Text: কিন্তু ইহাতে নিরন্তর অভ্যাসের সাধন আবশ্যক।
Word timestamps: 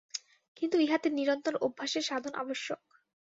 কিন্তু 0.57 0.77
ইহাতে 0.77 1.07
নিরন্তর 1.09 1.53
অভ্যাসের 1.57 2.03
সাধন 2.03 2.33
আবশ্যক। 2.35 2.81